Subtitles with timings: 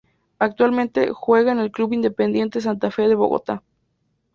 [0.39, 3.61] Actualmente juega en el club Independiente Santa Fe de Bogotá.